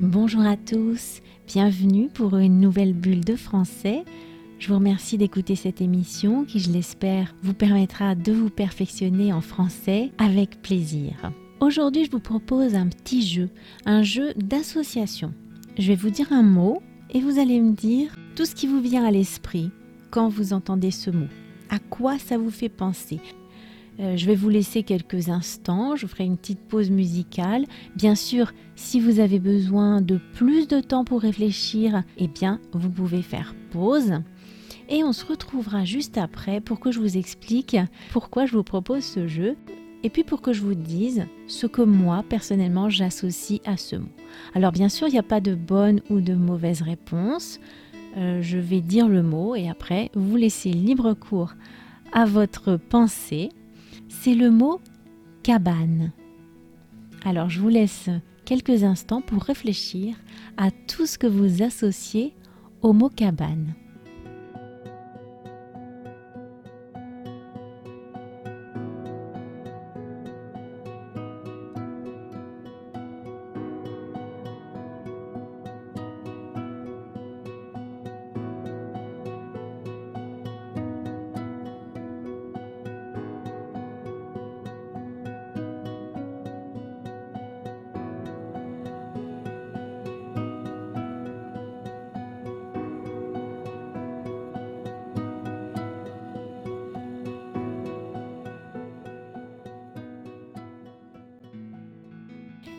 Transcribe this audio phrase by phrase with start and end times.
[0.00, 4.04] Bonjour à tous, bienvenue pour une nouvelle bulle de français.
[4.60, 9.40] Je vous remercie d'écouter cette émission qui, je l'espère, vous permettra de vous perfectionner en
[9.40, 11.32] français avec plaisir.
[11.58, 13.50] Aujourd'hui, je vous propose un petit jeu,
[13.86, 15.34] un jeu d'association.
[15.76, 18.80] Je vais vous dire un mot et vous allez me dire tout ce qui vous
[18.80, 19.72] vient à l'esprit
[20.12, 21.26] quand vous entendez ce mot.
[21.70, 23.18] À quoi ça vous fait penser?
[24.00, 27.64] Euh, je vais vous laisser quelques instants, je ferai une petite pause musicale.
[27.96, 32.90] Bien sûr, si vous avez besoin de plus de temps pour réfléchir, eh bien, vous
[32.90, 34.14] pouvez faire pause.
[34.88, 37.76] Et on se retrouvera juste après pour que je vous explique
[38.12, 39.56] pourquoi je vous propose ce jeu
[40.04, 44.08] et puis pour que je vous dise ce que moi, personnellement, j'associe à ce mot.
[44.54, 47.58] Alors bien sûr, il n'y a pas de bonne ou de mauvaise réponse.
[48.16, 51.54] Euh, je vais dire le mot et après, vous laissez libre cours
[52.12, 53.50] à votre pensée
[54.08, 54.80] c'est le mot
[55.42, 56.12] cabane.
[57.24, 58.08] Alors je vous laisse
[58.44, 60.16] quelques instants pour réfléchir
[60.56, 62.34] à tout ce que vous associez
[62.82, 63.74] au mot cabane.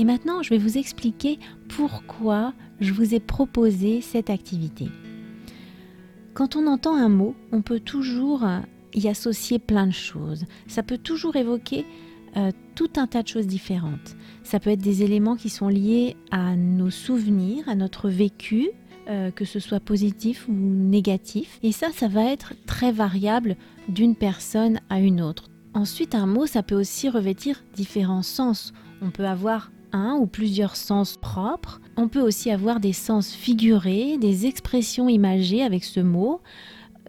[0.00, 1.38] Et maintenant, je vais vous expliquer
[1.68, 4.88] pourquoi je vous ai proposé cette activité.
[6.32, 8.46] Quand on entend un mot, on peut toujours
[8.94, 10.46] y associer plein de choses.
[10.68, 11.84] Ça peut toujours évoquer
[12.38, 14.16] euh, tout un tas de choses différentes.
[14.42, 18.70] Ça peut être des éléments qui sont liés à nos souvenirs, à notre vécu,
[19.06, 21.58] euh, que ce soit positif ou négatif.
[21.62, 23.54] Et ça, ça va être très variable
[23.86, 25.50] d'une personne à une autre.
[25.74, 28.72] Ensuite, un mot, ça peut aussi revêtir différents sens.
[29.02, 31.80] On peut avoir un ou plusieurs sens propres.
[31.96, 36.40] On peut aussi avoir des sens figurés, des expressions imagées avec ce mot.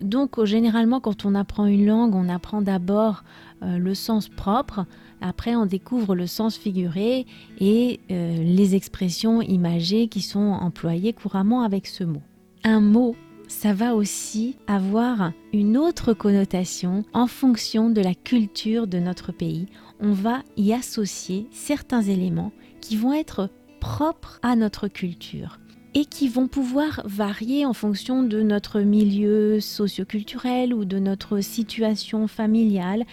[0.02, 3.24] Donc généralement quand on apprend une langue, on apprend d'abord
[3.64, 4.86] euh, le sens propre,
[5.22, 7.28] après on découvre le sens figuré
[7.60, 12.24] et euh, les expressions imagées qui sont employées couramment avec ce mot.
[12.64, 13.16] Un mot,
[13.48, 19.68] ça va aussi avoir une autre connotation en fonction de la culture de notre pays.
[20.04, 22.52] On va y associer certains éléments
[22.82, 25.60] qui vont être propres à notre culture
[25.94, 32.28] et qui vont pouvoir varier en fonction de notre milieu socioculturel ou de notre situation
[32.28, 33.04] familiale,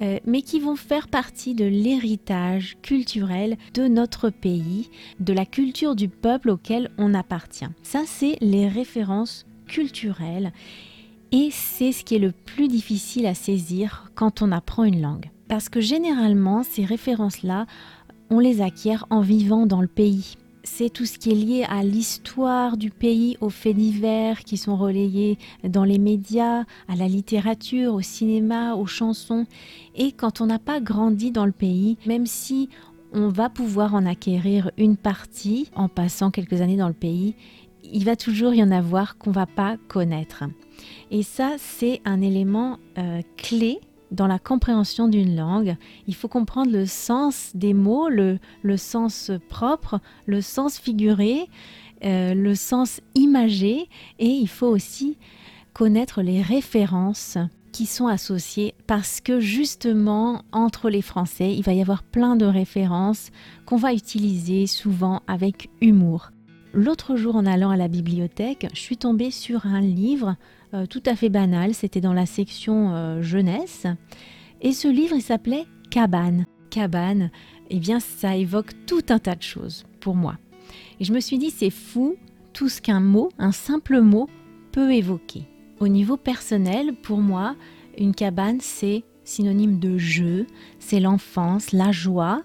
[0.00, 4.88] euh, mais qui vont faire partie de l'héritage culturel de notre pays,
[5.20, 7.68] de la culture du peuple auquel on appartient.
[7.82, 10.52] Ça, c'est les références culturelles
[11.30, 15.30] et c'est ce qui est le plus difficile à saisir quand on apprend une langue.
[15.48, 17.66] Parce que généralement, ces références-là
[18.30, 20.34] on les acquiert en vivant dans le pays.
[20.62, 24.76] C'est tout ce qui est lié à l'histoire du pays, aux faits divers qui sont
[24.76, 29.46] relayés dans les médias, à la littérature, au cinéma, aux chansons.
[29.94, 32.68] Et quand on n'a pas grandi dans le pays, même si
[33.14, 37.34] on va pouvoir en acquérir une partie en passant quelques années dans le pays,
[37.82, 40.44] il va toujours y en avoir qu'on va pas connaître.
[41.10, 45.76] Et ça, c'est un élément euh, clé dans la compréhension d'une langue,
[46.06, 48.38] il faut comprendre le sens des mots, le,
[48.76, 51.48] sens propre, le sens figuré,
[52.04, 53.88] euh, le sens imagé,
[54.18, 55.18] et il faut aussi
[55.74, 57.38] connaître les références
[57.72, 62.46] qui sont associés parce que justement entre les Français, il va y avoir plein de
[62.46, 63.30] références
[63.66, 66.30] qu'on va utiliser souvent avec humour.
[66.74, 70.36] L'autre jour en allant à la bibliothèque, je suis tombée sur un livre
[70.74, 73.86] euh, tout à fait banal, c'était dans la section euh, jeunesse,
[74.60, 76.46] et ce livre il s'appelait Cabane.
[76.70, 77.30] Cabane,
[77.70, 80.36] eh bien ça évoque tout un tas de choses pour moi.
[81.00, 82.16] Et je me suis dit c'est fou
[82.52, 84.28] tout ce qu'un mot, un simple mot,
[84.72, 85.44] peut évoquer.
[85.80, 87.54] Au niveau personnel, pour moi,
[87.96, 90.46] une cabane, c'est synonyme de jeu,
[90.78, 92.42] c'est l'enfance, la joie,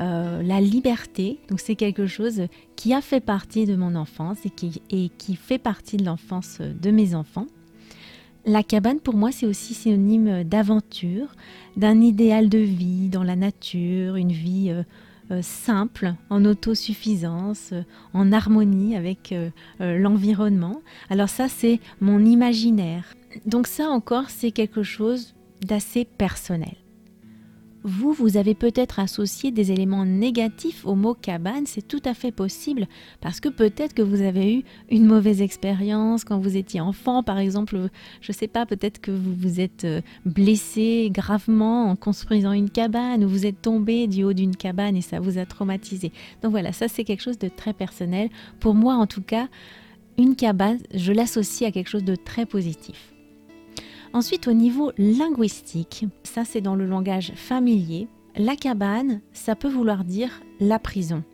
[0.00, 1.38] euh, la liberté.
[1.48, 2.42] Donc c'est quelque chose
[2.76, 7.14] qui a fait partie de mon enfance et qui, fait partie de l'enfance de mes
[7.14, 7.46] enfants.
[8.44, 11.34] La cabane, pour moi, c'est aussi synonyme d'aventure,
[11.76, 14.82] d'un idéal de vie dans la nature, une vie euh,
[15.30, 17.72] euh, simple, en autosuffisance,
[18.12, 19.34] en harmonie avec
[19.80, 20.82] l'environnement.
[21.08, 23.14] Alors ça, c'est mon imaginaire.
[23.46, 26.83] Donc ça encore, c'est quelque chose d'assez personnel.
[27.86, 32.32] Vous, vous avez peut-être associé des éléments négatifs au mot cabane, c'est tout à fait
[32.32, 32.88] possible,
[33.20, 37.38] parce que peut-être que vous avez eu une mauvaise expérience quand vous étiez enfant, par
[37.38, 37.90] exemple,
[38.22, 42.70] je ne sais pas, peut-être que vous vous êtes euh, blessé gravement en construisant une
[42.70, 46.10] cabane, ou vous êtes tombé du haut d'une cabane et ça vous a traumatisé.
[46.42, 48.30] Donc voilà, ça c'est quelque chose de très personnel.
[48.60, 49.48] Pour moi, en tout cas,
[50.16, 53.13] une cabane, je l'associe à quelque chose de très positif.
[54.14, 58.06] Ensuite, au niveau linguistique, ça c'est dans le langage familier,
[58.36, 61.24] la cabane, ça peut vouloir dire la prison.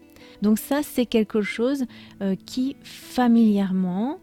[0.40, 1.84] Donc ça, c'est quelque chose
[2.22, 4.18] euh, qui familièrement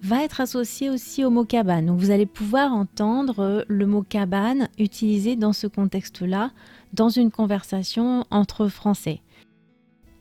[0.00, 1.84] va être associé aussi au mot cabane.
[1.84, 6.52] Donc vous allez pouvoir entendre euh, le mot cabane utilisé dans ce contexte-là,
[6.94, 9.20] dans une conversation entre Français.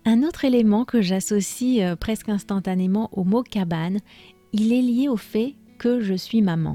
[0.03, 3.99] Un autre élément que j'associe euh, presque instantanément au mot cabane,
[4.51, 6.73] il est lié au fait que je suis maman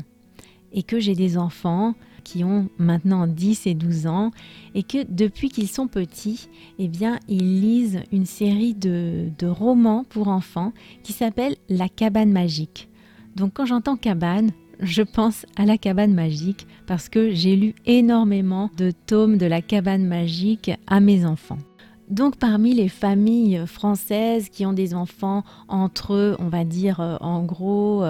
[0.73, 1.95] et que j'ai des enfants
[2.25, 4.33] qui ont maintenant 10 et 12 ans
[4.75, 6.49] et que depuis qu'ils sont petits,
[6.79, 10.73] eh bien, ils lisent une série de, de romans pour enfants
[11.03, 12.89] qui s'appelle La cabane magique.
[13.35, 14.51] Donc quand j'entends cabane,
[14.81, 19.63] je pense à la cabane magique parce que j'ai lu énormément de tomes de la
[19.63, 21.59] cabane magique à mes enfants.
[22.11, 27.43] Donc parmi les familles françaises qui ont des enfants entre, on va dire euh, en
[27.43, 28.03] gros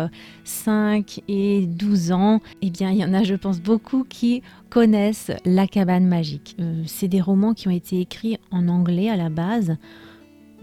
[0.45, 4.43] 5 euh, et 12 ans, eh bien il y en a je pense beaucoup qui
[4.71, 6.55] connaissent La cabane magique.
[6.61, 9.77] Euh, c'est des romans qui ont été écrits en anglais à la base,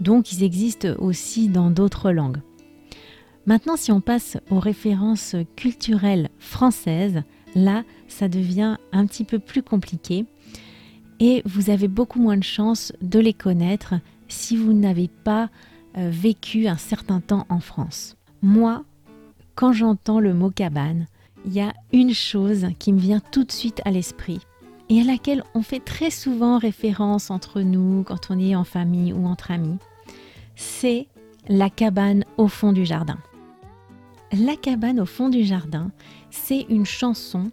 [0.00, 2.40] donc ils existent aussi dans d'autres langues.
[3.44, 7.22] Maintenant si on passe aux références culturelles françaises,
[7.54, 10.24] là ça devient un petit peu plus compliqué
[11.20, 13.94] et vous avez beaucoup moins de chances de les connaître
[14.28, 15.48] si vous n'avez pas
[15.96, 18.16] euh, vécu un certain temps en France.
[18.42, 18.84] Moi,
[19.54, 21.06] quand j'entends le mot cabane,
[21.46, 24.40] il y a une chose qui me vient tout de suite à l'esprit
[24.88, 29.12] et à laquelle on fait très souvent référence entre nous quand on est en famille
[29.12, 29.78] ou entre amis.
[30.54, 31.06] C'est
[31.48, 33.18] la cabane au fond du jardin.
[34.32, 35.90] La cabane au fond du jardin,
[36.30, 37.50] c'est une chanson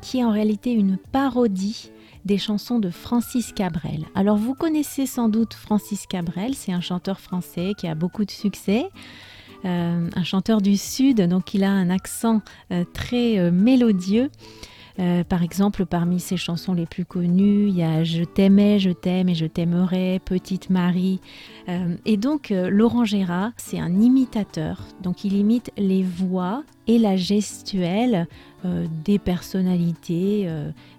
[0.00, 1.90] qui est en réalité une parodie
[2.24, 4.04] des chansons de Francis Cabrel.
[4.14, 8.30] Alors vous connaissez sans doute Francis Cabrel, c'est un chanteur français qui a beaucoup de
[8.30, 8.86] succès.
[9.64, 12.42] Euh, un chanteur du Sud, donc il a un accent
[12.72, 14.30] euh, très euh, mélodieux.
[15.02, 18.90] Euh, par exemple, parmi ses chansons les plus connues, il y a Je t'aimais, je
[18.90, 21.20] t'aime et je t'aimerai, Petite Marie.
[21.68, 24.80] Euh, et donc, euh, Laurent Gérard, c'est un imitateur.
[25.02, 28.26] Donc, il imite les voix et la gestuelle
[29.04, 30.48] des personnalités,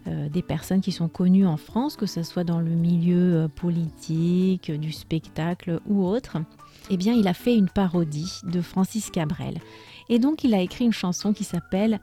[0.05, 4.91] des personnes qui sont connues en France, que ce soit dans le milieu politique, du
[4.91, 6.37] spectacle ou autre.
[6.89, 9.59] Eh bien, il a fait une parodie de Francis Cabrel.
[10.09, 11.99] Et donc, il a écrit une chanson qui s'appelle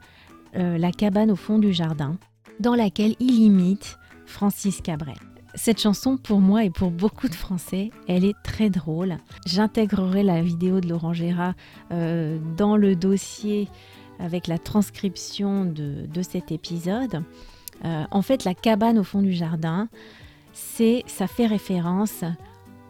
[0.55, 2.17] euh, la cabane au fond du jardin,
[2.59, 5.15] dans laquelle il imite Francis Cabrel.
[5.55, 9.17] Cette chanson, pour moi et pour beaucoup de Français, elle est très drôle.
[9.45, 11.53] J'intégrerai la vidéo de Laurent Gérard
[11.91, 13.67] euh, dans le dossier
[14.19, 17.23] avec la transcription de, cet épisode.
[17.83, 19.89] Euh, en fait, la cabane au fond du jardin,
[20.53, 22.23] c'est, ça fait référence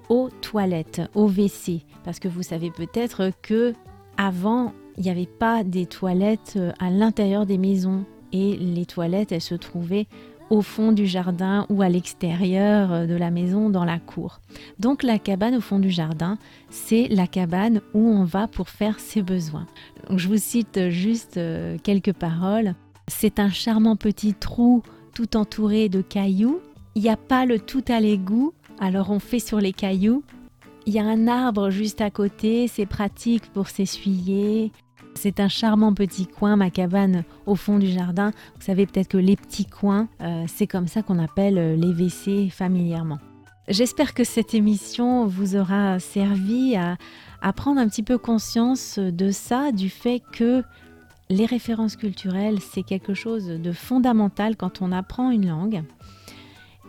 [0.09, 3.73] aux toilettes, aux WC, parce que vous savez peut-être que
[4.17, 9.31] avant il n'y avait pas des toilettes euh, à l'intérieur des maisons et les toilettes,
[9.31, 10.05] elles se trouvaient
[10.51, 14.41] au fond du jardin ou à l'extérieur euh, de la maison dans la cour.
[14.77, 16.37] Donc la cabane au fond du jardin,
[16.69, 19.65] c'est la cabane où on va pour faire ses besoins.
[20.15, 22.75] je vous cite juste euh, quelques paroles.
[23.07, 24.83] C'est un charmant petit trou
[25.15, 26.61] tout entouré de cailloux.
[26.93, 30.21] Il n'y a pas le tout à l'égout, alors on fait sur les cailloux.
[30.87, 34.71] Il y a un arbre juste à côté, c'est pratique pour s'essuyer.
[35.15, 38.31] C'est un charmant petit coin, ma cabane au fond du jardin.
[38.55, 41.89] Vous savez peut-être que les petits coins, euh, c'est comme ça qu'on appelle euh, les
[41.93, 43.19] WC familièrement.
[43.67, 46.97] J'espère que cette émission vous aura servi à,
[47.41, 50.63] à prendre un petit peu conscience de ça, du fait que
[51.29, 55.83] les références culturelles, c'est quelque chose de fondamental quand on apprend une langue.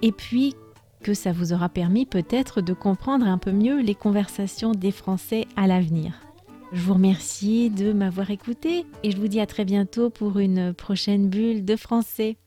[0.03, 0.55] Et puis
[1.03, 5.47] que ça vous aura permis peut-être de comprendre un peu mieux les conversations des Français
[5.57, 6.15] à l'avenir.
[6.73, 10.73] Je vous remercie de m'avoir écouté et je vous dis à très bientôt pour une
[10.73, 12.39] prochaine bulle de français.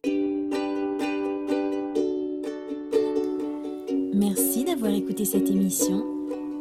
[4.15, 6.03] Merci d'avoir écouté cette émission.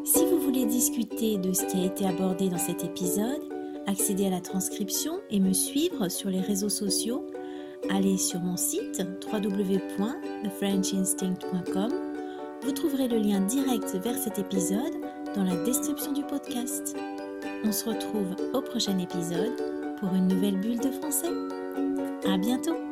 [0.05, 3.41] Si vous voulez discuter de ce qui a été abordé dans cet épisode,
[3.87, 7.25] accéder à la transcription et me suivre sur les réseaux sociaux,
[7.89, 9.03] allez sur mon site
[9.33, 11.93] www.thefrenchinstinct.com.
[12.63, 15.01] Vous trouverez le lien direct vers cet épisode
[15.35, 16.95] dans la description du podcast.
[17.67, 19.57] On se retrouve au prochain épisode
[19.99, 21.33] pour une nouvelle bulle de français.
[22.31, 22.84] À bientôt!